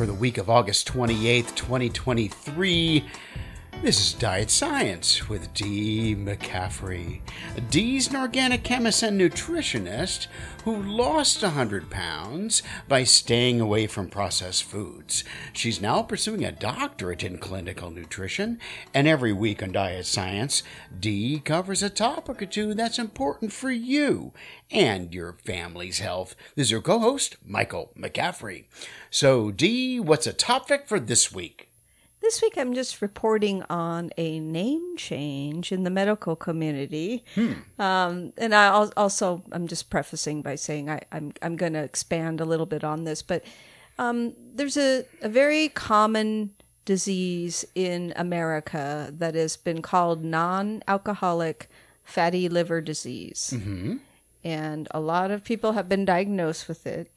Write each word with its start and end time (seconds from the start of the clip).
for 0.00 0.06
the 0.06 0.14
week 0.14 0.38
of 0.38 0.48
August 0.48 0.88
28th, 0.88 1.54
2023. 1.54 3.04
This 3.82 3.98
is 3.98 4.12
Diet 4.12 4.50
Science 4.50 5.30
with 5.30 5.54
Dee 5.54 6.14
McCaffrey. 6.14 7.22
Dee's 7.70 8.10
an 8.10 8.16
organic 8.16 8.62
chemist 8.62 9.02
and 9.02 9.18
nutritionist 9.18 10.26
who 10.64 10.76
lost 10.82 11.42
100 11.42 11.88
pounds 11.88 12.62
by 12.88 13.04
staying 13.04 13.58
away 13.58 13.86
from 13.86 14.10
processed 14.10 14.64
foods. 14.64 15.24
She's 15.54 15.80
now 15.80 16.02
pursuing 16.02 16.44
a 16.44 16.52
doctorate 16.52 17.24
in 17.24 17.38
clinical 17.38 17.90
nutrition, 17.90 18.60
and 18.92 19.08
every 19.08 19.32
week 19.32 19.62
on 19.62 19.72
Diet 19.72 20.04
Science, 20.04 20.62
Dee 21.00 21.40
covers 21.40 21.82
a 21.82 21.88
topic 21.88 22.42
or 22.42 22.46
two 22.46 22.74
that's 22.74 22.98
important 22.98 23.50
for 23.50 23.70
you 23.70 24.34
and 24.70 25.14
your 25.14 25.32
family's 25.32 26.00
health. 26.00 26.36
This 26.54 26.66
is 26.66 26.70
your 26.70 26.82
co 26.82 26.98
host, 26.98 27.38
Michael 27.46 27.92
McCaffrey. 27.98 28.66
So, 29.08 29.50
Dee, 29.50 29.98
what's 29.98 30.26
a 30.26 30.34
topic 30.34 30.86
for 30.86 31.00
this 31.00 31.32
week? 31.32 31.69
This 32.30 32.42
week, 32.42 32.58
I'm 32.58 32.74
just 32.74 33.02
reporting 33.02 33.64
on 33.68 34.10
a 34.16 34.38
name 34.38 34.96
change 34.96 35.72
in 35.72 35.82
the 35.82 35.90
medical 35.90 36.36
community, 36.36 37.24
Hmm. 37.34 37.52
um, 37.76 38.32
and 38.38 38.54
I 38.54 38.68
also 38.68 39.42
I'm 39.50 39.66
just 39.66 39.90
prefacing 39.90 40.40
by 40.40 40.54
saying 40.54 40.88
I, 40.88 41.00
I'm 41.10 41.32
I'm 41.42 41.56
going 41.56 41.72
to 41.72 41.82
expand 41.82 42.40
a 42.40 42.44
little 42.44 42.66
bit 42.66 42.84
on 42.84 43.02
this, 43.02 43.20
but 43.20 43.42
um, 43.98 44.34
there's 44.54 44.76
a, 44.76 45.04
a 45.22 45.28
very 45.28 45.70
common 45.70 46.52
disease 46.84 47.64
in 47.74 48.12
America 48.14 49.12
that 49.18 49.34
has 49.34 49.56
been 49.56 49.82
called 49.82 50.22
non-alcoholic 50.24 51.68
fatty 52.04 52.48
liver 52.48 52.80
disease, 52.80 53.52
and 54.44 54.86
a 54.92 55.00
lot 55.00 55.32
of 55.32 55.42
people 55.42 55.72
have 55.72 55.88
been 55.88 56.04
diagnosed 56.04 56.68
with 56.68 56.86
it. 56.86 57.10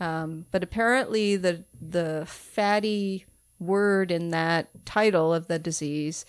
Um, 0.00 0.46
but 0.52 0.62
apparently, 0.62 1.34
the 1.34 1.64
the 1.80 2.22
fatty 2.28 3.26
word 3.66 4.10
in 4.10 4.30
that 4.30 4.68
title 4.84 5.32
of 5.32 5.46
the 5.48 5.58
disease 5.58 6.24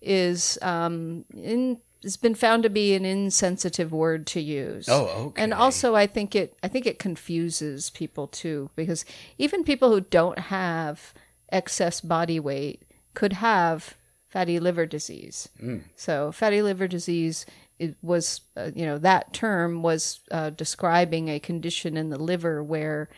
is 0.00 0.58
um, 0.62 1.24
in 1.34 1.78
has 2.02 2.16
been 2.16 2.34
found 2.34 2.64
to 2.64 2.70
be 2.70 2.94
an 2.94 3.04
insensitive 3.04 3.92
word 3.92 4.26
to 4.26 4.40
use. 4.40 4.88
Oh, 4.88 5.06
okay. 5.06 5.42
And 5.42 5.54
also, 5.54 5.94
I 5.94 6.06
think 6.06 6.34
it 6.34 6.56
I 6.62 6.68
think 6.68 6.86
it 6.86 6.98
confuses 6.98 7.90
people 7.90 8.26
too 8.26 8.70
because 8.74 9.04
even 9.38 9.64
people 9.64 9.90
who 9.90 10.00
don't 10.00 10.38
have 10.38 11.14
excess 11.50 12.00
body 12.00 12.40
weight 12.40 12.82
could 13.14 13.34
have 13.34 13.94
fatty 14.28 14.58
liver 14.58 14.86
disease. 14.86 15.48
So, 15.94 16.32
fatty 16.32 16.62
liver 16.62 16.88
disease 16.88 17.46
it 17.78 17.96
was 18.00 18.42
uh, 18.56 18.70
you 18.74 18.86
know 18.86 18.98
that 18.98 19.32
term 19.32 19.82
was 19.82 20.20
uh, 20.30 20.50
describing 20.50 21.28
a 21.28 21.40
condition 21.40 21.96
in 21.96 22.10
the 22.10 22.18
liver 22.18 22.62
where 22.62 23.08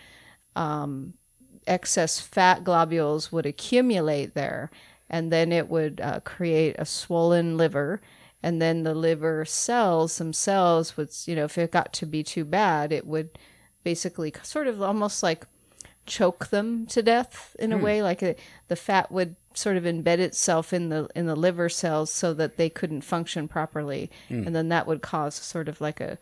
excess 1.67 2.21
fat 2.21 2.65
globules 2.65 3.33
would 3.33 3.47
accumulate 3.47 4.35
there, 4.35 4.71
and 5.09 5.33
then 5.33 5.53
it 5.53 5.69
would 5.69 6.01
uh, 6.01 6.21
create 6.21 6.77
a 6.79 6.87
swollen 6.87 7.57
liver. 7.57 8.01
And 8.43 8.61
then 8.61 8.83
the 8.83 8.95
liver 8.95 9.47
cells 9.47 10.19
themselves 10.19 10.97
would, 10.97 11.09
you 11.25 11.35
know, 11.35 11.45
if 11.45 11.57
it 11.57 11.73
got 11.73 11.95
to 11.95 12.07
be 12.07 12.23
too 12.23 12.45
bad, 12.45 12.93
it 12.93 13.07
would 13.07 13.39
basically 13.85 14.33
sort 14.43 14.67
of 14.67 14.83
almost 14.83 15.23
like 15.23 15.47
choke 16.07 16.49
them 16.49 16.87
to 16.87 17.03
death 17.03 17.57
in 17.59 17.73
a 17.73 17.79
hmm. 17.79 17.85
way. 17.85 18.03
Like 18.03 18.23
it, 18.23 18.39
the 18.69 18.77
fat 18.77 19.11
would 19.11 19.37
sort 19.55 19.77
of 19.77 19.85
embed 19.85 20.19
itself 20.19 20.73
in 20.73 20.89
the 20.89 21.09
in 21.15 21.27
the 21.27 21.37
liver 21.37 21.69
cells 21.69 22.11
so 22.11 22.35
that 22.35 22.57
they 22.57 22.69
couldn't 22.69 23.03
function 23.03 23.49
properly, 23.49 24.11
hmm. 24.29 24.47
and 24.47 24.55
then 24.55 24.69
that 24.69 24.87
would 24.87 25.03
cause 25.03 25.35
sort 25.35 25.69
of 25.69 25.81
like 25.81 26.01
a 26.01 26.19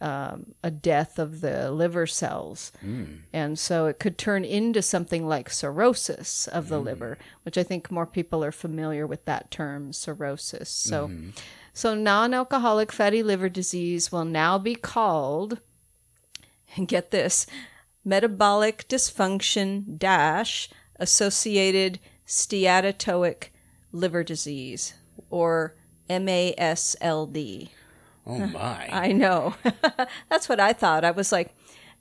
um, 0.00 0.54
a 0.62 0.70
death 0.70 1.18
of 1.18 1.40
the 1.40 1.70
liver 1.72 2.06
cells. 2.06 2.72
Hmm. 2.80 3.04
And 3.32 3.58
so 3.58 3.86
it 3.86 3.98
could 3.98 4.16
turn 4.16 4.44
into 4.44 4.80
something 4.82 5.26
like 5.26 5.50
cirrhosis 5.50 6.46
of 6.48 6.68
the 6.68 6.78
hmm. 6.78 6.84
liver, 6.84 7.18
which 7.42 7.58
I 7.58 7.62
think 7.62 7.90
more 7.90 8.06
people 8.06 8.44
are 8.44 8.52
familiar 8.52 9.06
with 9.06 9.24
that 9.24 9.50
term, 9.50 9.92
cirrhosis. 9.92 10.68
So, 10.68 11.08
mm-hmm. 11.08 11.30
so 11.72 11.94
non-alcoholic 11.94 12.92
fatty 12.92 13.22
liver 13.22 13.48
disease 13.48 14.12
will 14.12 14.24
now 14.24 14.58
be 14.58 14.74
called, 14.74 15.60
and 16.76 16.86
get 16.86 17.10
this, 17.10 17.46
metabolic 18.04 18.86
dysfunction 18.88 19.98
dash 19.98 20.70
associated 20.96 21.98
steatotic 22.26 23.48
liver 23.90 24.22
disease, 24.22 24.94
or 25.30 25.74
MASLD. 26.08 27.68
Oh, 28.28 28.38
my. 28.38 28.88
I 28.92 29.12
know. 29.12 29.54
that's 30.28 30.48
what 30.48 30.60
I 30.60 30.72
thought. 30.72 31.04
I 31.04 31.10
was 31.10 31.32
like, 31.32 31.54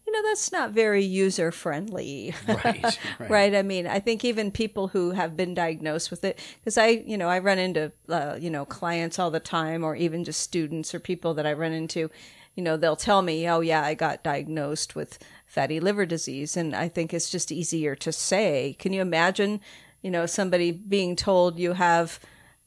you 0.05 0.13
know, 0.13 0.29
that's 0.29 0.51
not 0.51 0.71
very 0.71 1.03
user 1.03 1.51
friendly. 1.51 2.33
right, 2.47 2.83
right. 3.19 3.29
right. 3.29 3.55
I 3.55 3.61
mean, 3.61 3.87
I 3.87 3.99
think 3.99 4.23
even 4.23 4.51
people 4.51 4.87
who 4.89 5.11
have 5.11 5.35
been 5.35 5.53
diagnosed 5.53 6.11
with 6.11 6.23
it, 6.23 6.39
because 6.59 6.77
I, 6.77 6.87
you 7.05 7.17
know, 7.17 7.27
I 7.27 7.39
run 7.39 7.59
into, 7.59 7.91
uh, 8.07 8.37
you 8.39 8.49
know, 8.49 8.63
clients 8.65 9.19
all 9.19 9.31
the 9.31 9.41
time, 9.41 9.83
or 9.83 9.95
even 9.95 10.23
just 10.23 10.39
students 10.39 10.95
or 10.95 10.99
people 10.99 11.33
that 11.33 11.45
I 11.45 11.53
run 11.53 11.73
into, 11.73 12.09
you 12.55 12.63
know, 12.63 12.77
they'll 12.77 12.95
tell 12.95 13.21
me, 13.21 13.49
oh, 13.49 13.59
yeah, 13.59 13.83
I 13.83 13.93
got 13.95 14.23
diagnosed 14.23 14.95
with 14.95 15.19
fatty 15.45 15.79
liver 15.79 16.05
disease. 16.05 16.55
And 16.55 16.73
I 16.73 16.87
think 16.87 17.13
it's 17.13 17.29
just 17.29 17.51
easier 17.51 17.93
to 17.95 18.11
say. 18.13 18.77
Can 18.79 18.93
you 18.93 19.01
imagine, 19.01 19.59
you 20.01 20.09
know, 20.09 20.25
somebody 20.25 20.71
being 20.71 21.17
told 21.17 21.59
you 21.59 21.73
have 21.73 22.19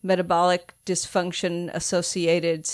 metabolic 0.02 0.74
dysfunction 0.84 1.70
associated 1.74 2.66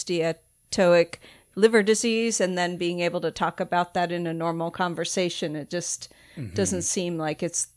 steatotic 0.77 1.15
liver 1.55 1.83
disease 1.83 2.41
and 2.41 2.57
then 2.57 2.77
being 2.77 3.01
able 3.01 3.21
to 3.21 3.31
talk 3.31 3.61
about 3.61 3.95
that 3.95 4.13
in 4.13 4.27
a 4.27 4.35
normal 4.35 4.71
conversation 4.71 5.57
it 5.57 5.71
just 5.71 6.13
doesn't 6.55 6.81
mm-hmm. 6.81 6.85
seem 6.85 7.17
like 7.17 7.43
it's 7.43 7.69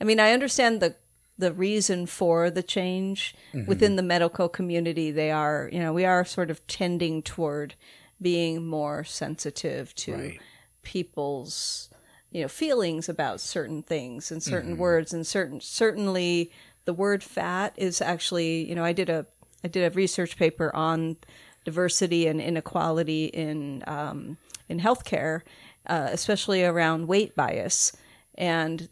i 0.00 0.04
mean 0.04 0.20
i 0.20 0.32
understand 0.32 0.80
the 0.80 0.94
the 1.38 1.52
reason 1.52 2.06
for 2.06 2.50
the 2.50 2.62
change 2.62 3.34
mm-hmm. 3.52 3.66
within 3.66 3.96
the 3.96 4.02
medical 4.02 4.48
community. 4.48 5.10
They 5.10 5.30
are 5.30 5.68
you 5.72 5.78
know 5.78 5.92
we 5.92 6.04
are 6.04 6.24
sort 6.24 6.50
of 6.50 6.66
tending 6.66 7.22
toward 7.22 7.74
being 8.20 8.66
more 8.66 9.04
sensitive 9.04 9.94
to 9.96 10.14
Right. 10.14 10.40
people's 10.82 11.90
you 12.30 12.42
know 12.42 12.48
feelings 12.48 13.08
about 13.08 13.40
certain 13.40 13.82
things 13.82 14.30
and 14.30 14.42
certain 14.42 14.72
mm-hmm. 14.72 14.80
words 14.80 15.12
and 15.12 15.26
certain 15.26 15.60
certainly 15.60 16.50
the 16.84 16.94
word 16.94 17.22
fat 17.22 17.74
is 17.76 18.00
actually 18.00 18.68
you 18.68 18.74
know 18.74 18.84
i 18.84 18.92
did 18.92 19.10
a 19.10 19.26
i 19.62 19.68
did 19.68 19.90
a 19.90 19.94
research 19.94 20.36
paper 20.36 20.74
on 20.74 21.16
diversity 21.66 22.26
and 22.26 22.40
inequality 22.40 23.26
in 23.26 23.84
um, 23.86 24.38
in 24.70 24.80
healthcare 24.80 25.42
uh, 25.86 26.08
especially 26.10 26.64
around 26.64 27.06
weight 27.06 27.34
bias. 27.34 27.92
And 28.36 28.88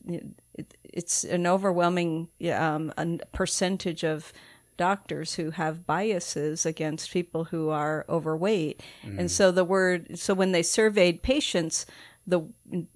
it, 0.57 0.75
it's 0.85 1.25
an 1.25 1.47
overwhelming 1.47 2.29
um, 2.53 2.93
percentage 3.33 4.05
of 4.05 4.33
doctors 4.77 5.35
who 5.35 5.51
have 5.51 5.87
biases 5.87 6.67
against 6.67 7.13
people 7.13 7.45
who 7.45 7.71
are 7.71 8.05
overweight. 8.09 8.83
And 9.19 9.31
so 9.31 9.51
the 9.51 9.65
word 9.65 10.19
so 10.19 10.35
when 10.35 10.53
they 10.53 10.63
surveyed 10.63 11.23
patients 11.23 11.87
the 12.27 12.43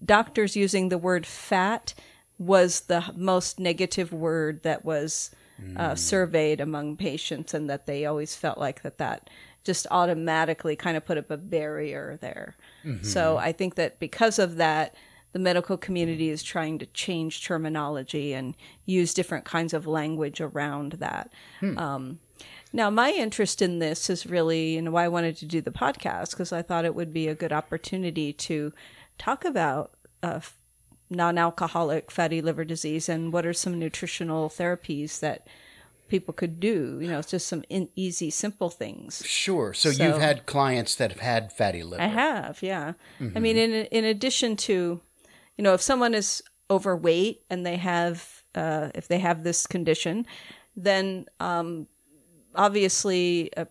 doctors 0.04 0.56
using 0.56 0.88
the 0.88 0.96
word 0.98 1.26
fat 1.26 1.92
was 2.38 2.82
the 2.82 3.04
most 3.14 3.60
negative 3.60 4.12
word 4.12 4.62
that 4.62 4.84
was 4.84 5.30
uh, 5.76 5.94
surveyed 5.94 6.60
among 6.60 6.96
patients 6.96 7.52
and 7.52 7.68
that 7.68 7.84
they 7.86 8.06
always 8.06 8.34
felt 8.34 8.58
like 8.58 8.82
that 8.82 8.98
that 8.98 9.28
just 9.68 9.86
automatically 9.90 10.74
kind 10.74 10.96
of 10.96 11.04
put 11.04 11.18
up 11.18 11.30
a 11.30 11.36
barrier 11.36 12.18
there. 12.20 12.56
So 13.04 13.36
i 13.36 13.52
think 13.52 13.74
that 13.74 13.98
because 13.98 14.38
of 14.38 14.56
that 14.56 14.94
the 15.32 15.38
medical 15.38 15.76
community 15.76 16.30
is 16.30 16.42
trying 16.42 16.78
to 16.78 16.86
change 16.86 17.44
terminology 17.44 18.32
and 18.32 18.54
use 18.86 19.12
different 19.12 19.44
kinds 19.44 19.74
of 19.74 19.86
language 19.86 20.40
around 20.40 20.92
that. 20.92 21.30
Um, 21.78 22.18
now, 22.72 22.90
my 22.90 23.10
interest 23.12 23.60
in 23.62 23.78
this 23.78 24.10
is 24.10 24.26
really, 24.26 24.78
and 24.78 24.92
why 24.92 25.04
I 25.04 25.08
wanted 25.08 25.36
to 25.38 25.46
do 25.46 25.60
the 25.60 25.70
podcast, 25.70 26.30
because 26.30 26.52
I 26.52 26.62
thought 26.62 26.84
it 26.84 26.94
would 26.94 27.12
be 27.12 27.28
a 27.28 27.34
good 27.34 27.52
opportunity 27.52 28.32
to 28.32 28.72
talk 29.18 29.44
about 29.44 29.92
uh, 30.22 30.40
non 31.10 31.38
alcoholic 31.38 32.10
fatty 32.10 32.40
liver 32.42 32.64
disease 32.64 33.08
and 33.08 33.32
what 33.32 33.46
are 33.46 33.54
some 33.54 33.78
nutritional 33.78 34.48
therapies 34.48 35.20
that 35.20 35.46
people 36.08 36.34
could 36.34 36.58
do. 36.60 36.98
You 37.00 37.08
know, 37.08 37.18
it's 37.18 37.30
just 37.30 37.46
some 37.46 37.64
in- 37.68 37.90
easy, 37.96 38.30
simple 38.30 38.70
things. 38.70 39.22
Sure. 39.26 39.72
So, 39.74 39.90
So- 39.90 40.04
you've 40.04 40.20
had 40.20 40.46
clients 40.46 40.94
that 40.96 41.10
have 41.12 41.20
had 41.20 41.52
fatty 41.52 41.82
liver. 41.82 42.02
I 42.02 42.06
have, 42.06 42.62
yeah. 42.62 42.94
I 43.20 43.38
mean, 43.38 43.56
in 43.56 43.72
in 43.86 44.04
addition 44.04 44.56
to, 44.56 45.00
you 45.56 45.64
know, 45.64 45.74
if 45.74 45.80
someone 45.82 46.14
is 46.14 46.42
overweight 46.70 47.42
and 47.50 47.64
they 47.64 47.76
have, 47.76 48.42
uh, 48.54 48.90
if 48.94 49.08
they 49.08 49.18
have 49.18 49.42
this 49.42 49.66
condition, 49.66 50.26
then 50.76 51.26
um, 51.40 51.86
obviously, 52.54 53.50
uh, 53.56 53.64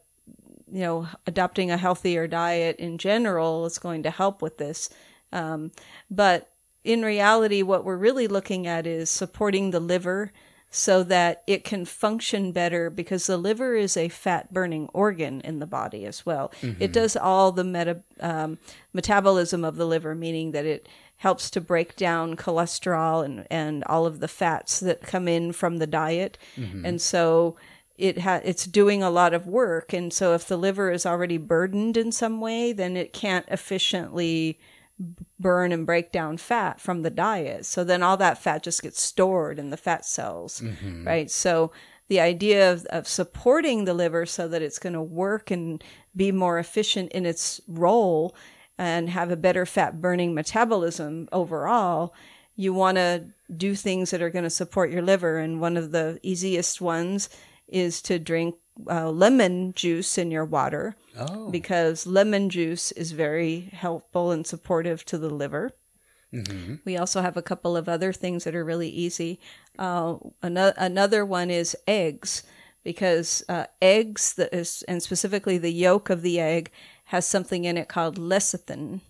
you 0.72 0.82
know, 0.82 1.08
adopting 1.26 1.72
a 1.72 1.78
healthier 1.78 2.28
diet 2.28 2.76
in 2.78 2.98
general 2.98 3.66
is 3.66 3.78
going 3.78 4.04
to 4.04 4.10
help 4.10 4.42
with 4.42 4.58
this. 4.58 4.90
Um, 5.32 5.72
but 6.10 6.52
in 6.84 7.02
reality, 7.04 7.62
what 7.62 7.84
we're 7.86 7.98
really 7.98 8.28
looking 8.28 8.68
at 8.68 8.88
is 8.88 9.10
supporting 9.10 9.72
the 9.72 9.80
liver 9.80 10.32
so 10.70 11.02
that 11.04 11.44
it 11.48 11.64
can 11.64 11.86
function 11.86 12.52
better 12.52 12.90
because 12.90 13.26
the 13.26 13.38
liver 13.38 13.76
is 13.76 13.96
a 13.96 14.10
fat 14.10 14.54
burning 14.54 14.90
organ 14.94 15.42
in 15.42 15.60
the 15.60 15.66
body 15.66 16.06
as 16.06 16.26
well. 16.26 16.52
It 16.80 16.92
does 16.92 17.16
all 17.16 17.52
the 17.52 17.64
meta, 17.64 18.02
um, 18.20 18.58
metabolism 18.94 19.64
of 19.64 19.78
the 19.78 19.86
liver, 19.88 20.14
meaning 20.14 20.52
that 20.52 20.66
it 20.66 20.88
helps 21.18 21.50
to 21.52 21.62
break 21.62 21.96
down 21.96 22.36
cholesterol 22.36 23.26
and, 23.26 23.48
and 23.50 23.84
all 23.86 24.06
of 24.06 24.20
the 24.20 24.28
fats 24.28 24.80
that 24.82 25.02
come 25.02 25.28
in 25.28 25.52
from 25.52 25.78
the 25.78 25.88
diet. 25.88 26.38
And 26.86 27.02
so 27.02 27.56
it 27.98 28.20
ha- 28.20 28.42
it's 28.44 28.66
doing 28.66 29.02
a 29.02 29.10
lot 29.10 29.34
of 29.34 29.48
work. 29.48 29.94
And 29.94 30.14
so 30.14 30.36
if 30.36 30.48
the 30.48 30.58
liver 30.58 30.92
is 30.92 31.06
already 31.06 31.38
burdened 31.38 31.98
in 31.98 32.12
some 32.12 32.40
way, 32.42 32.72
then 32.74 32.96
it 32.96 33.14
can't 33.14 33.46
efficiently 33.48 34.60
burn 35.40 35.72
and 35.72 35.86
break 35.86 36.12
down 36.12 36.38
fat 36.38 36.80
from 36.82 37.02
the 37.02 37.10
diet. 37.10 37.66
So 37.66 37.84
then 37.84 38.02
all 38.02 38.18
that 38.18 38.42
fat 38.42 38.64
just 38.64 38.82
gets 38.82 39.02
stored 39.02 39.60
in 39.60 39.70
the 39.70 39.78
fat 39.78 40.06
cells, 40.06 40.62
mm-hmm. 40.62 41.06
right? 41.06 41.30
So 41.30 41.72
the 42.08 42.20
idea 42.20 42.72
of, 42.72 42.86
of 42.86 43.08
supporting 43.08 43.86
the 43.86 43.94
liver 43.94 44.26
so 44.26 44.48
that 44.48 44.62
it's 44.62 44.80
going 44.80 44.94
to 44.94 45.02
work 45.02 45.52
and 45.52 45.84
be 46.16 46.32
more 46.32 46.58
efficient 46.58 47.12
in 47.12 47.26
its 47.26 47.62
role 47.68 48.36
and 48.78 49.10
have 49.10 49.32
a 49.32 49.38
better 49.38 49.66
fat 49.66 50.02
burning 50.02 50.34
metabolism 50.34 51.28
overall, 51.32 52.14
you 52.56 52.74
want 52.74 52.98
to 52.98 53.26
do 53.56 53.76
things 53.76 54.12
that 54.12 54.22
are 54.22 54.30
going 54.30 54.44
to 54.44 54.50
support 54.50 54.92
your 54.92 55.02
liver. 55.02 55.38
And 55.38 55.62
one 55.62 55.78
of 55.78 55.92
the 55.92 56.20
easiest 56.24 56.82
ones 56.82 57.30
is 57.68 58.02
to 58.04 58.18
drink 58.18 58.56
uh, 58.90 59.10
lemon 59.10 59.74
juice 59.74 60.18
in 60.18 60.32
your 60.32 60.46
water 60.46 60.96
Oh. 61.18 61.50
because 61.50 62.06
lemon 62.06 62.50
juice 62.50 62.92
is 62.92 63.12
very 63.12 63.70
helpful 63.74 64.32
and 64.32 64.46
supportive 64.46 65.04
to 65.06 65.18
the 65.18 65.30
liver. 65.32 65.72
We 66.86 66.98
also 66.98 67.22
have 67.22 67.38
a 67.38 67.42
couple 67.42 67.76
of 67.76 67.90
other 67.90 68.14
things 68.14 68.44
that 68.44 68.54
are 68.54 68.64
really 68.66 68.90
easy. 68.90 69.40
Uh, 69.80 70.18
another, 70.44 70.74
another 70.78 71.26
one 71.26 71.50
is 71.50 71.76
eggs, 71.88 72.44
because 72.84 73.44
uh, 73.50 73.66
eggs, 73.82 74.34
that 74.36 74.54
is, 74.54 74.84
and 74.88 75.02
specifically 75.02 75.58
the 75.58 75.72
yolk 75.72 76.10
of 76.12 76.22
the 76.22 76.40
egg, 76.40 76.70
has 77.06 77.26
something 77.26 77.66
in 77.66 77.78
it 77.78 77.88
called 77.88 78.18
lecithin. 78.20 79.02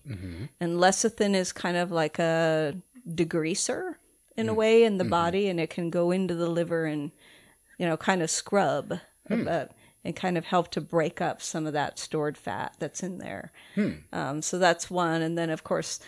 And 0.62 0.78
lecithin 0.80 1.36
is 1.36 1.52
kind 1.52 1.76
of 1.76 1.92
like 1.92 2.18
a 2.20 2.76
degreaser 3.10 3.96
in 4.38 4.48
a 4.48 4.54
way 4.54 4.84
in 4.84 4.98
the 4.98 5.04
body, 5.04 5.50
and 5.50 5.60
it 5.60 5.70
can 5.72 5.90
go 5.90 6.12
into 6.12 6.36
the 6.36 6.50
liver 6.50 6.86
and, 6.86 7.12
you 7.80 7.86
know, 7.88 7.98
kind 7.98 8.22
of 8.22 8.30
scrub 8.30 9.00
uh, 9.30 9.66
and 10.04 10.16
kind 10.16 10.38
of 10.38 10.46
help 10.46 10.72
to 10.72 10.82
break 10.82 11.22
up 11.22 11.42
some 11.42 11.68
of 11.68 11.74
that 11.74 12.00
stored 12.00 12.38
fat 12.38 12.76
that's 12.80 13.04
in 13.04 13.18
there. 13.18 13.52
Um, 14.14 14.42
so 14.42 14.58
that's 14.60 14.90
one. 14.90 15.22
And 15.22 15.38
then, 15.38 15.50
of 15.50 15.64
course, 15.64 16.00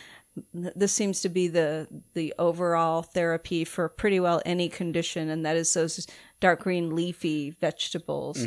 this 0.53 0.93
seems 0.93 1.21
to 1.21 1.29
be 1.29 1.47
the 1.49 1.87
the 2.13 2.33
overall 2.39 3.01
therapy 3.01 3.65
for 3.65 3.89
pretty 3.89 4.19
well 4.19 4.41
any 4.45 4.69
condition, 4.69 5.29
and 5.29 5.45
that 5.45 5.57
is 5.57 5.73
those 5.73 6.07
dark 6.39 6.61
green 6.61 6.95
leafy 6.95 7.51
vegetables. 7.59 8.45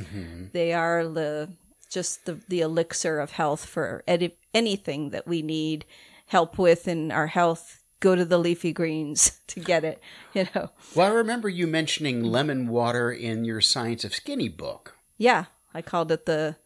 They 0.52 0.72
are 0.72 1.06
the 1.06 1.50
just 1.90 2.24
the 2.24 2.38
the 2.48 2.60
elixir 2.62 3.18
of 3.18 3.32
health 3.32 3.66
for 3.66 4.02
edi- 4.08 4.38
anything 4.54 5.10
that 5.10 5.26
we 5.26 5.42
need 5.42 5.84
help 6.26 6.56
with 6.56 6.88
in 6.88 7.12
our 7.12 7.26
health. 7.26 7.81
Go 8.02 8.14
to 8.16 8.24
the 8.24 8.36
leafy 8.38 8.72
greens 8.72 9.40
to 9.46 9.60
get 9.60 9.84
it. 9.84 10.02
You 10.34 10.48
know, 10.54 10.70
Well, 10.94 11.06
I 11.10 11.14
remember 11.14 11.48
you 11.48 11.66
mentioning 11.66 12.22
lemon 12.22 12.68
water 12.68 13.12
in 13.12 13.44
your 13.44 13.60
Science 13.60 14.02
of 14.04 14.14
Skinny 14.14 14.48
book. 14.48 14.96
yeah. 15.16 15.44
I 15.74 15.80
called 15.80 16.12
it 16.12 16.26
the. 16.26 16.56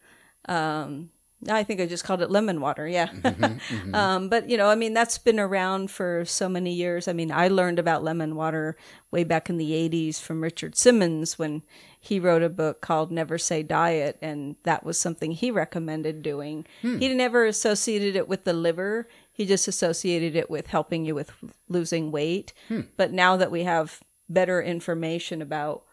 Um, 0.49 1.11
I 1.47 1.63
think 1.63 1.79
I 1.79 1.85
just 1.85 2.03
called 2.03 2.21
it 2.21 2.31
lemon 2.31 2.59
water. 2.61 2.87
Yeah. 2.87 3.09
um, 3.93 4.27
but, 4.27 4.49
you 4.49 4.57
know, 4.57 4.67
I 4.67 4.75
mean, 4.75 4.93
that's 4.93 5.17
been 5.19 5.39
around 5.39 5.91
for 5.91 6.25
so 6.25 6.49
many 6.49 6.73
years. 6.73 7.07
I 7.07 7.13
mean, 7.13 7.31
I 7.31 7.47
learned 7.47 7.77
about 7.79 8.03
lemon 8.03 8.35
water 8.35 8.75
way 9.11 9.23
back 9.23 9.49
in 9.49 9.57
the 9.57 9.71
80s 9.71 10.19
from 10.19 10.41
Richard 10.41 10.75
Simmons 10.75 11.37
when 11.37 11.61
he 11.99 12.19
wrote 12.19 12.41
a 12.41 12.49
book 12.49 12.81
called 12.81 13.11
Never 13.11 13.37
Say 13.37 13.61
Diet. 13.61 14.17
And 14.21 14.55
that 14.63 14.83
was 14.83 14.99
something 14.99 15.31
he 15.31 15.51
recommended 15.51 16.23
doing. 16.23 16.65
He 16.81 17.13
never 17.13 17.45
associated 17.45 18.15
it 18.15 18.27
with 18.27 18.43
the 18.43 18.53
liver, 18.53 19.07
he 19.37 19.45
just 19.45 19.67
associated 19.67 20.35
it 20.35 20.49
with 20.49 20.65
helping 20.67 21.05
you 21.05 21.13
with 21.13 21.31
losing 21.69 22.11
weight. 22.11 22.53
But 22.97 23.13
now 23.13 23.37
that 23.37 23.51
we 23.51 23.63
have 23.63 24.01
better 24.27 24.59
information 24.61 25.41
about 25.43 25.83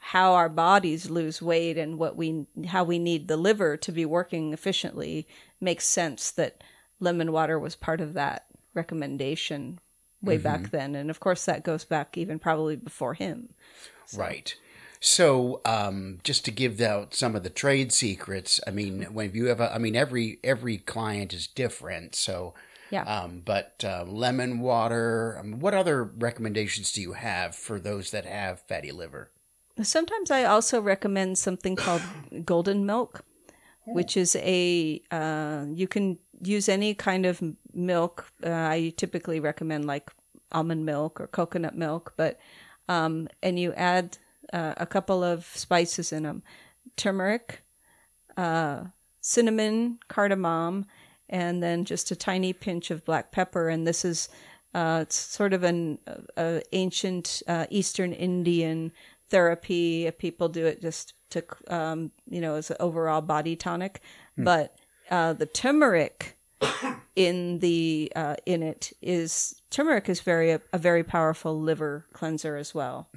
how 0.00 0.32
our 0.32 0.48
bodies 0.48 1.10
lose 1.10 1.42
weight 1.42 1.76
and 1.76 1.98
what 1.98 2.16
we 2.16 2.46
how 2.68 2.82
we 2.82 2.98
need 2.98 3.28
the 3.28 3.36
liver 3.36 3.76
to 3.76 3.92
be 3.92 4.06
working 4.06 4.54
efficiently 4.54 5.28
makes 5.60 5.86
sense 5.86 6.30
that 6.30 6.64
lemon 7.00 7.30
water 7.32 7.58
was 7.58 7.76
part 7.76 8.00
of 8.00 8.14
that 8.14 8.46
recommendation 8.72 9.78
way 10.22 10.38
back 10.38 10.70
then 10.70 10.94
and 10.94 11.10
of 11.10 11.20
course 11.20 11.44
that 11.44 11.62
goes 11.62 11.84
back 11.84 12.16
even 12.16 12.38
probably 12.38 12.76
before 12.76 13.12
him 13.12 13.50
Right. 14.16 14.54
So, 15.02 15.62
um, 15.64 16.18
just 16.24 16.44
to 16.44 16.50
give 16.50 16.80
out 16.80 17.14
some 17.14 17.34
of 17.34 17.42
the 17.42 17.50
trade 17.50 17.90
secrets, 17.92 18.60
I 18.66 18.70
mean, 18.70 19.04
when 19.14 19.32
you 19.32 19.46
have 19.46 19.60
a, 19.60 19.74
I 19.74 19.78
mean, 19.78 19.96
every 19.96 20.38
every 20.44 20.76
client 20.76 21.32
is 21.32 21.46
different. 21.46 22.14
So, 22.14 22.52
Yeah. 22.90 23.02
Um, 23.02 23.42
but 23.44 23.82
uh, 23.84 24.04
lemon 24.06 24.60
water. 24.60 25.38
Um, 25.38 25.60
what 25.60 25.74
other 25.74 26.04
recommendations 26.04 26.92
do 26.92 27.00
you 27.00 27.12
have 27.12 27.54
for 27.54 27.78
those 27.78 28.10
that 28.10 28.26
have 28.26 28.60
fatty 28.60 28.92
liver? 28.92 29.30
Sometimes 29.82 30.30
I 30.30 30.44
also 30.44 30.80
recommend 30.80 31.38
something 31.38 31.76
called 31.76 32.02
golden 32.44 32.84
milk, 32.84 33.24
which 33.86 34.16
is 34.16 34.36
a 34.36 35.00
uh, 35.10 35.64
you 35.72 35.88
can 35.88 36.18
use 36.42 36.68
any 36.68 36.94
kind 36.94 37.26
of 37.26 37.42
milk. 37.72 38.26
Uh, 38.44 38.50
I 38.50 38.92
typically 38.96 39.40
recommend 39.40 39.86
like 39.86 40.10
almond 40.52 40.84
milk 40.84 41.20
or 41.20 41.28
coconut 41.28 41.76
milk, 41.76 42.12
but 42.16 42.38
um, 42.88 43.28
and 43.42 43.58
you 43.58 43.72
add 43.74 44.18
uh, 44.52 44.74
a 44.76 44.86
couple 44.86 45.22
of 45.22 45.46
spices 45.54 46.12
in 46.12 46.24
them, 46.24 46.42
turmeric, 46.96 47.62
uh, 48.36 48.84
cinnamon, 49.20 49.98
cardamom, 50.08 50.86
and 51.30 51.62
then 51.62 51.84
just 51.84 52.10
a 52.10 52.16
tiny 52.16 52.52
pinch 52.52 52.90
of 52.90 53.04
black 53.04 53.32
pepper. 53.32 53.68
And 53.68 53.86
this 53.86 54.04
is 54.04 54.28
uh, 54.74 55.00
it's 55.02 55.16
sort 55.16 55.52
of 55.52 55.64
an 55.64 55.98
uh, 56.36 56.60
ancient 56.72 57.42
uh, 57.48 57.66
Eastern 57.70 58.12
Indian 58.12 58.92
therapy. 59.30 60.10
People 60.18 60.48
do 60.48 60.66
it 60.66 60.82
just 60.82 61.14
to 61.30 61.42
um, 61.68 62.10
you 62.28 62.40
know 62.40 62.56
as 62.56 62.70
an 62.70 62.76
overall 62.78 63.20
body 63.22 63.56
tonic, 63.56 64.00
but 64.36 64.76
uh, 65.10 65.32
the 65.32 65.46
turmeric 65.46 66.36
in 67.16 67.58
the 67.60 68.12
uh, 68.14 68.36
in 68.46 68.62
it 68.62 68.92
is 69.00 69.60
turmeric 69.70 70.08
is 70.08 70.20
very 70.20 70.50
a, 70.50 70.60
very 70.74 71.02
powerful 71.02 71.58
liver 71.58 72.06
cleanser 72.12 72.56
as 72.56 72.74
well. 72.74 73.08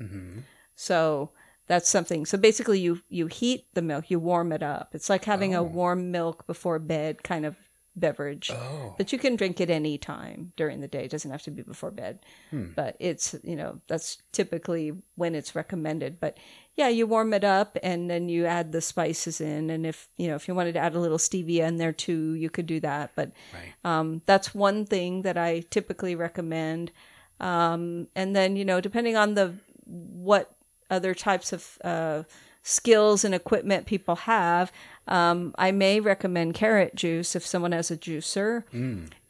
So 0.75 1.31
that's 1.67 1.89
something. 1.89 2.25
So 2.25 2.37
basically, 2.37 2.79
you 2.79 3.01
you 3.09 3.27
heat 3.27 3.67
the 3.73 3.81
milk, 3.81 4.09
you 4.09 4.19
warm 4.19 4.51
it 4.51 4.63
up. 4.63 4.89
It's 4.93 5.09
like 5.09 5.25
having 5.25 5.53
a 5.53 5.63
warm 5.63 6.11
milk 6.11 6.47
before 6.47 6.79
bed 6.79 7.23
kind 7.23 7.45
of 7.45 7.55
beverage. 7.95 8.49
Oh. 8.51 8.95
But 8.97 9.11
you 9.13 9.19
can 9.19 9.35
drink 9.35 9.61
it 9.61 9.69
any 9.69 9.97
time 9.97 10.51
during 10.57 10.81
the 10.81 10.87
day. 10.87 11.05
It 11.05 11.11
doesn't 11.11 11.29
have 11.31 11.43
to 11.43 11.51
be 11.51 11.61
before 11.61 11.91
bed. 11.91 12.19
But 12.51 12.95
it's 12.99 13.35
you 13.43 13.55
know 13.55 13.79
that's 13.87 14.17
typically 14.31 14.93
when 15.15 15.35
it's 15.35 15.55
recommended. 15.55 16.19
But 16.19 16.37
yeah, 16.75 16.87
you 16.89 17.05
warm 17.05 17.33
it 17.33 17.43
up 17.43 17.77
and 17.83 18.09
then 18.09 18.29
you 18.29 18.45
add 18.45 18.71
the 18.71 18.81
spices 18.81 19.39
in. 19.41 19.69
And 19.69 19.85
if 19.85 20.07
you 20.17 20.27
know 20.27 20.35
if 20.35 20.47
you 20.47 20.55
wanted 20.55 20.73
to 20.73 20.79
add 20.79 20.95
a 20.95 20.99
little 20.99 21.17
stevia 21.17 21.67
in 21.67 21.77
there 21.77 21.93
too, 21.93 22.33
you 22.33 22.49
could 22.49 22.65
do 22.65 22.79
that. 22.81 23.11
But 23.15 23.31
Right. 23.53 23.73
um, 23.83 24.21
that's 24.25 24.53
one 24.55 24.85
thing 24.85 25.21
that 25.23 25.37
I 25.37 25.61
typically 25.69 26.15
recommend. 26.15 26.91
Um, 27.39 28.07
and 28.15 28.35
then 28.35 28.55
you 28.55 28.65
know 28.65 28.81
depending 28.81 29.15
on 29.17 29.33
the 29.33 29.53
what 29.85 30.55
other 30.89 31.13
types 31.13 31.51
of 31.53 31.77
uh, 31.83 32.23
skills 32.61 33.25
and 33.25 33.33
equipment 33.35 33.85
people 33.85 34.15
have, 34.15 34.71
um, 35.07 35.53
I 35.57 35.71
may 35.71 35.99
recommend 35.99 36.53
carrot 36.53 36.95
juice 36.95 37.35
if 37.35 37.45
someone 37.45 37.71
has 37.73 37.91
a 37.91 37.97
juicer, 37.97 38.63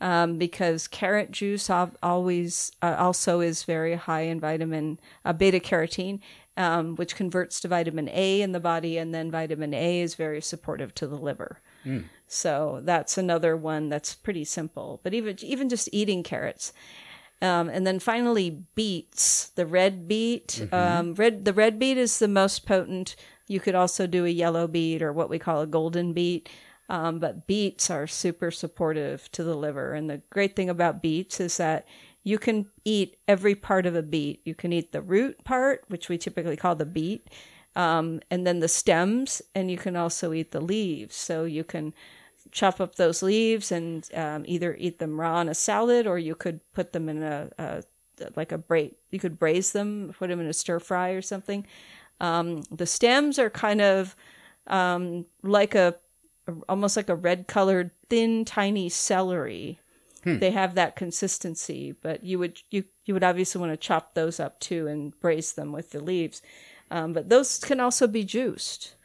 um, 0.02 0.38
because 0.38 0.88
carrot 0.88 1.32
juice 1.32 1.70
always 1.70 2.72
uh, 2.82 2.96
also 3.00 3.40
is 3.40 3.64
very 3.64 3.96
high 3.96 4.22
in 4.22 4.40
vitamin 4.40 5.00
uh, 5.26 5.34
beta 5.34 5.60
carotene, 5.60 6.20
um, 6.58 6.96
which 6.96 7.16
converts 7.16 7.60
to 7.62 7.68
vitamin 7.68 8.08
A 8.10 8.42
in 8.42 8.52
the 8.52 8.60
body, 8.60 8.98
and 8.98 9.14
then 9.16 9.32
vitamin 9.32 9.74
A 9.74 10.02
is 10.02 10.14
very 10.16 10.42
supportive 10.42 10.94
to 10.96 11.08
the 11.08 11.18
liver. 11.18 11.60
So 12.28 12.82
that's 12.84 13.18
another 13.18 13.58
one 13.58 13.90
that's 13.90 14.14
pretty 14.16 14.46
simple. 14.46 15.00
But 15.04 15.14
even 15.14 15.38
even 15.44 15.70
just 15.70 15.90
eating 15.92 16.24
carrots. 16.24 16.72
Um, 17.42 17.68
and 17.68 17.86
then 17.86 18.00
finally, 18.00 18.64
beets. 18.74 19.50
The 19.56 19.66
red 19.66 20.08
beet. 20.08 20.66
Um, 20.72 21.14
red. 21.16 21.44
The 21.46 21.52
red 21.54 21.78
beet 21.78 21.98
is 21.98 22.20
the 22.20 22.30
most 22.30 22.66
potent. 22.66 23.16
You 23.48 23.60
could 23.60 23.76
also 23.76 24.08
do 24.08 24.26
a 24.26 24.30
yellow 24.30 24.68
beet 24.68 25.02
or 25.02 25.14
what 25.14 25.30
we 25.30 25.40
call 25.40 25.62
a 25.62 25.68
golden 25.68 26.14
beet. 26.14 26.50
Um, 26.90 27.20
but 27.20 27.48
beets 27.48 27.90
are 27.90 28.08
super 28.08 28.52
supportive 28.52 29.32
to 29.32 29.44
the 29.44 29.56
liver. 29.56 29.94
And 29.94 30.10
the 30.10 30.22
great 30.30 30.56
thing 30.56 30.70
about 30.70 31.02
beets 31.02 31.40
is 31.40 31.58
that 31.58 31.88
you 32.24 32.38
can 32.38 32.68
eat 32.86 33.18
every 33.28 33.56
part 33.56 33.86
of 33.86 33.96
a 33.96 34.04
beet. 34.04 34.42
You 34.46 34.56
can 34.56 34.74
eat 34.74 34.92
the 34.92 35.02
root 35.02 35.44
part, 35.44 35.84
which 35.88 36.10
we 36.10 36.18
typically 36.18 36.56
call 36.56 36.76
the 36.76 36.86
beet, 36.86 37.30
um, 37.76 38.22
and 38.32 38.46
then 38.48 38.60
the 38.60 38.68
stems, 38.68 39.42
and 39.56 39.70
you 39.70 39.78
can 39.78 39.96
also 39.96 40.32
eat 40.34 40.52
the 40.52 40.62
leaves. 40.62 41.16
So 41.16 41.44
you 41.44 41.64
can 41.64 41.94
chop 42.52 42.80
up 42.80 42.96
those 42.96 43.24
leaves 43.24 43.72
and 43.72 44.08
um, 44.14 44.44
either 44.48 44.76
eat 44.80 45.00
them 45.00 45.20
raw 45.20 45.42
in 45.42 45.50
a 45.50 45.56
salad 45.56 46.06
or 46.06 46.20
you 46.20 46.36
could 46.36 46.60
put 46.74 46.94
them 46.94 47.10
in 47.10 47.24
a, 47.24 47.50
a 47.58 47.84
like 48.36 48.52
a 48.52 48.58
bra 48.60 48.84
you 49.10 49.20
could 49.20 49.40
braise 49.40 49.72
them 49.72 50.14
put 50.18 50.30
them 50.30 50.40
in 50.40 50.46
a 50.46 50.54
stir 50.54 50.80
fry 50.80 51.10
or 51.10 51.22
something 51.22 51.66
um, 52.20 52.64
the 52.72 52.86
stems 52.86 53.38
are 53.40 53.50
kind 53.50 53.82
of 53.82 54.16
um, 54.68 55.26
like 55.42 55.76
a 55.76 55.96
almost 56.68 56.98
like 56.98 57.10
a 57.10 57.16
red 57.16 57.48
colored 57.48 57.92
thin 58.10 58.44
tiny 58.44 58.90
celery 58.90 59.80
they 60.40 60.52
have 60.52 60.76
that 60.76 60.96
consistency. 60.96 61.96
But 62.02 62.24
you 62.24 62.40
would 62.40 62.62
you 62.70 62.86
you 63.06 63.14
would 63.14 63.24
obviously 63.24 63.60
want 63.60 63.74
to 63.74 63.78
chop 63.78 64.14
those 64.14 64.40
up 64.40 64.60
too 64.60 64.88
and 64.88 65.18
braise 65.20 65.54
them 65.54 65.72
with 65.72 65.92
the 65.92 66.02
leaves. 66.02 66.42
Um, 66.90 67.14
but 67.14 67.30
those 67.30 67.60
can 67.60 67.80
also 67.80 68.08
be 68.08 68.24
juiced. 68.24 68.96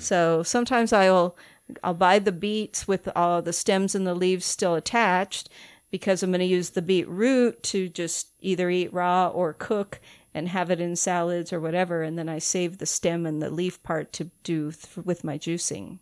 So 0.00 0.42
sometimes 0.42 0.92
I'll 0.92 1.36
I'll 1.82 1.94
buy 1.94 2.18
the 2.18 2.32
beets 2.32 2.86
with 2.86 3.08
all 3.16 3.42
the 3.42 3.52
stems 3.52 3.94
and 3.94 4.06
the 4.06 4.14
leaves 4.14 4.44
still 4.44 4.74
attached 4.74 5.48
because 5.90 6.22
I'm 6.22 6.30
going 6.30 6.40
to 6.40 6.46
use 6.46 6.70
the 6.70 6.82
beet 6.82 7.08
root 7.08 7.62
to 7.64 7.88
just 7.88 8.28
either 8.40 8.68
eat 8.70 8.92
raw 8.92 9.28
or 9.28 9.52
cook 9.52 10.00
and 10.34 10.48
have 10.48 10.70
it 10.70 10.80
in 10.80 10.96
salads 10.96 11.52
or 11.52 11.60
whatever, 11.60 12.02
and 12.02 12.18
then 12.18 12.28
I 12.28 12.38
save 12.38 12.78
the 12.78 12.86
stem 12.86 13.24
and 13.24 13.40
the 13.40 13.48
leaf 13.50 13.82
part 13.82 14.12
to 14.14 14.30
do 14.42 14.70
th- 14.70 15.06
with 15.06 15.24
my 15.24 15.38
juicing. 15.38 15.98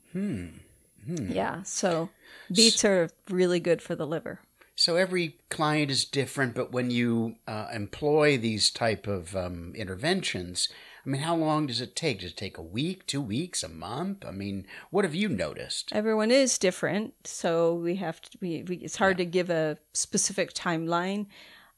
Yeah, 1.06 1.62
so 1.62 2.08
beets 2.52 2.84
are 2.84 3.10
really 3.30 3.60
good 3.60 3.80
for 3.80 3.94
the 3.94 4.06
liver. 4.06 4.40
So 4.74 4.96
every 4.96 5.36
client 5.50 5.90
is 5.90 6.04
different, 6.04 6.54
but 6.54 6.72
when 6.72 6.90
you 6.90 7.36
uh, 7.46 7.68
employ 7.72 8.36
these 8.36 8.70
type 8.70 9.06
of 9.06 9.36
um, 9.36 9.72
interventions, 9.76 10.68
I 11.04 11.10
mean, 11.10 11.20
how 11.20 11.36
long 11.36 11.66
does 11.66 11.80
it 11.80 11.94
take? 11.94 12.20
Does 12.20 12.30
it 12.30 12.36
take 12.36 12.56
a 12.56 12.62
week, 12.62 13.06
two 13.06 13.20
weeks, 13.20 13.62
a 13.62 13.68
month? 13.68 14.24
I 14.24 14.30
mean, 14.30 14.66
what 14.90 15.04
have 15.04 15.14
you 15.14 15.28
noticed? 15.28 15.90
Everyone 15.92 16.30
is 16.30 16.56
different, 16.58 17.14
so 17.24 17.74
we 17.74 17.96
have 17.96 18.20
to. 18.22 18.38
We, 18.40 18.64
we 18.66 18.76
it's 18.76 18.96
hard 18.96 19.18
to 19.18 19.26
give 19.26 19.50
a 19.50 19.76
specific 19.92 20.54
timeline, 20.54 21.26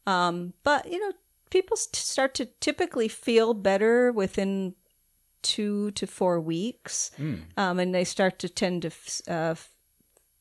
um, 0.06 0.52
but 0.62 0.90
you 0.90 1.00
know, 1.00 1.12
people 1.50 1.76
st- 1.76 1.96
start 1.96 2.34
to 2.34 2.46
typically 2.60 3.08
feel 3.08 3.52
better 3.52 4.12
within 4.12 4.74
two 5.42 5.90
to 5.92 6.06
four 6.06 6.40
weeks, 6.40 7.10
um, 7.56 7.78
and 7.80 7.94
they 7.94 8.04
start 8.04 8.38
to 8.40 8.48
tend 8.48 8.82
to, 8.82 8.88
f- 8.88 9.20
uh, 9.28 9.54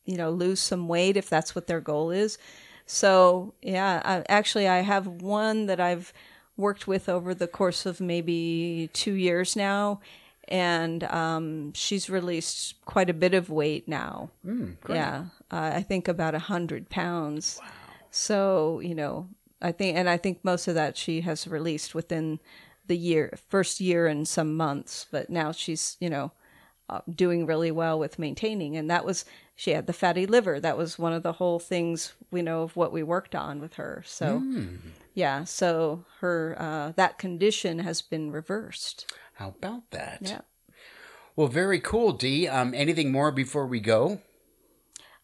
you 0.05 0.17
know, 0.17 0.29
lose 0.29 0.59
some 0.59 0.87
weight 0.87 1.17
if 1.17 1.29
that's 1.29 1.55
what 1.55 1.67
their 1.67 1.81
goal 1.81 2.11
is. 2.11 2.37
So 2.85 3.55
yeah, 3.63 4.01
I, 4.05 4.23
actually, 4.29 4.67
I 4.67 4.81
have 4.81 5.07
one 5.07 5.65
that 5.65 5.79
I've 5.79 6.13
worked 6.57 6.87
with 6.87 7.09
over 7.09 7.33
the 7.33 7.47
course 7.47 7.85
of 7.85 7.99
maybe 7.99 8.89
two 8.93 9.13
years 9.13 9.55
now, 9.55 9.99
and 10.47 11.03
um, 11.05 11.73
she's 11.73 12.09
released 12.09 12.75
quite 12.85 13.09
a 13.09 13.13
bit 13.13 13.33
of 13.33 13.49
weight 13.49 13.87
now. 13.87 14.29
Yeah, 14.95 15.25
uh, 15.51 15.71
I 15.75 15.81
think 15.81 16.07
about 16.07 16.35
a 16.35 16.39
hundred 16.39 16.89
pounds. 16.89 17.59
Wow. 17.61 17.69
So 18.11 18.79
you 18.79 18.95
know, 18.95 19.29
I 19.61 19.71
think, 19.71 19.97
and 19.97 20.09
I 20.09 20.17
think 20.17 20.43
most 20.43 20.67
of 20.67 20.75
that 20.75 20.97
she 20.97 21.21
has 21.21 21.47
released 21.47 21.95
within 21.95 22.39
the 22.87 22.97
year, 22.97 23.37
first 23.49 23.79
year 23.81 24.07
and 24.07 24.27
some 24.27 24.55
months. 24.55 25.07
But 25.11 25.29
now 25.29 25.51
she's 25.51 25.97
you 25.99 26.09
know 26.09 26.31
uh, 26.89 27.01
doing 27.13 27.45
really 27.45 27.71
well 27.71 27.99
with 27.99 28.19
maintaining, 28.19 28.77
and 28.77 28.89
that 28.89 29.05
was 29.05 29.25
she 29.55 29.71
had 29.71 29.87
the 29.87 29.93
fatty 29.93 30.25
liver. 30.25 30.59
That 30.59 30.77
was 30.77 30.99
one 30.99 31.13
of 31.13 31.23
the 31.23 31.33
whole 31.33 31.59
things 31.59 32.13
we 32.29 32.41
know 32.41 32.63
of 32.63 32.75
what 32.75 32.91
we 32.91 33.03
worked 33.03 33.35
on 33.35 33.59
with 33.59 33.75
her. 33.75 34.03
So. 34.05 34.43
Yeah, 35.15 35.45
so 35.45 36.03
her 36.19 36.57
uh, 36.59 36.91
that 36.97 37.17
condition 37.17 37.79
has 37.79 38.01
been 38.01 38.31
reversed. 38.31 39.11
How 39.35 39.49
about 39.57 39.89
that? 39.91 40.19
Yeah. 40.21 40.41
Well, 41.37 41.47
very 41.47 41.79
cool, 41.79 42.11
Dee. 42.11 42.47
Um, 42.47 42.73
anything 42.75 43.11
more 43.11 43.31
before 43.31 43.65
we 43.65 43.79
go? 43.79 44.19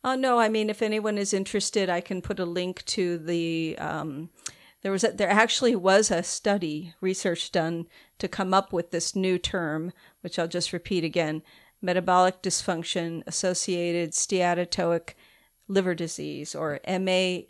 Uh, 0.03 0.15
no, 0.15 0.39
I 0.39 0.49
mean, 0.49 0.69
if 0.69 0.81
anyone 0.81 1.17
is 1.17 1.33
interested, 1.33 1.89
I 1.89 2.01
can 2.01 2.21
put 2.21 2.39
a 2.39 2.45
link 2.45 2.83
to 2.85 3.17
the. 3.17 3.77
Um, 3.77 4.29
there 4.81 4.91
was 4.91 5.03
a, 5.03 5.11
there 5.11 5.29
actually 5.29 5.75
was 5.75 6.09
a 6.09 6.23
study 6.23 6.93
research 7.01 7.51
done 7.51 7.87
to 8.17 8.27
come 8.27 8.53
up 8.53 8.73
with 8.73 8.91
this 8.91 9.15
new 9.15 9.37
term, 9.37 9.91
which 10.21 10.39
I'll 10.39 10.47
just 10.47 10.73
repeat 10.73 11.03
again: 11.03 11.43
metabolic 11.81 12.41
dysfunction 12.41 13.23
associated 13.27 14.11
steatotic 14.11 15.13
liver 15.67 15.95
disease, 15.95 16.53
or 16.53 16.79
MASLD 16.87 17.47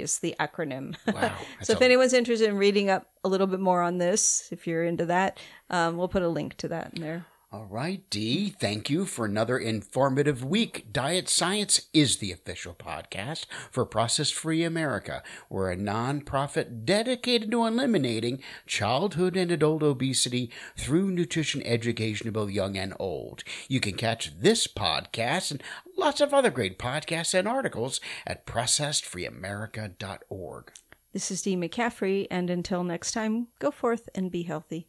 is 0.00 0.18
the 0.18 0.34
acronym. 0.40 0.96
Wow. 1.12 1.36
so 1.62 1.74
if 1.74 1.80
a- 1.80 1.84
anyone's 1.84 2.12
interested 2.12 2.48
in 2.48 2.56
reading 2.56 2.90
up 2.90 3.06
a 3.24 3.28
little 3.28 3.46
bit 3.46 3.60
more 3.60 3.82
on 3.82 3.98
this, 3.98 4.48
if 4.50 4.66
you're 4.66 4.84
into 4.84 5.06
that, 5.06 5.38
um, 5.70 5.96
we'll 5.96 6.08
put 6.08 6.22
a 6.22 6.28
link 6.28 6.56
to 6.58 6.68
that 6.68 6.94
in 6.94 7.02
there. 7.02 7.26
All 7.52 7.66
right, 7.66 8.08
Dee, 8.08 8.48
thank 8.48 8.88
you 8.88 9.04
for 9.04 9.26
another 9.26 9.58
informative 9.58 10.42
week. 10.42 10.86
Diet 10.90 11.28
Science 11.28 11.88
is 11.92 12.16
the 12.16 12.32
official 12.32 12.72
podcast 12.72 13.44
for 13.70 13.84
Processed 13.84 14.32
Free 14.32 14.64
America. 14.64 15.22
We're 15.50 15.70
a 15.70 15.76
nonprofit 15.76 16.86
dedicated 16.86 17.50
to 17.50 17.66
eliminating 17.66 18.42
childhood 18.66 19.36
and 19.36 19.50
adult 19.50 19.82
obesity 19.82 20.50
through 20.78 21.10
nutrition 21.10 21.62
education 21.64 22.26
of 22.26 22.32
both 22.32 22.50
young 22.50 22.78
and 22.78 22.94
old. 22.98 23.44
You 23.68 23.80
can 23.80 23.98
catch 23.98 24.40
this 24.40 24.66
podcast 24.66 25.50
and 25.50 25.62
lots 25.98 26.22
of 26.22 26.32
other 26.32 26.50
great 26.50 26.78
podcasts 26.78 27.38
and 27.38 27.46
articles 27.46 28.00
at 28.26 28.46
processedfreeamerica.org. 28.46 30.72
This 31.12 31.30
is 31.30 31.42
Dee 31.42 31.56
McCaffrey, 31.56 32.26
and 32.30 32.48
until 32.48 32.82
next 32.82 33.12
time, 33.12 33.48
go 33.58 33.70
forth 33.70 34.08
and 34.14 34.30
be 34.30 34.44
healthy. 34.44 34.88